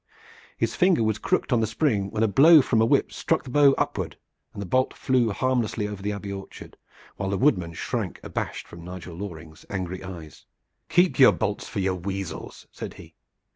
His 0.57 0.73
finger 0.75 1.03
was 1.03 1.19
crooked 1.19 1.53
on 1.53 1.59
the 1.59 1.67
spring, 1.67 2.09
when 2.09 2.23
a 2.23 2.27
blow 2.27 2.63
from 2.63 2.81
a 2.81 2.87
whip 2.87 3.11
struck 3.13 3.43
the 3.43 3.51
bow 3.51 3.75
upward 3.77 4.17
and 4.51 4.59
the 4.59 4.65
bolt 4.65 4.95
flew 4.95 5.29
harmless 5.29 5.77
over 5.77 6.01
the 6.01 6.11
Abbey 6.11 6.31
orchard, 6.33 6.75
while 7.17 7.29
the 7.29 7.37
woodman 7.37 7.73
shrank 7.75 8.19
abashed 8.23 8.67
from 8.67 8.83
Nigel 8.83 9.15
Loring's 9.15 9.63
angry 9.69 10.03
eyes. 10.03 10.47
"Keep 10.89 11.19
your 11.19 11.33
bolts 11.33 11.67
for 11.67 11.79
your 11.81 11.93
weasels!" 11.93 12.65
said 12.71 12.95
he. 12.95 13.13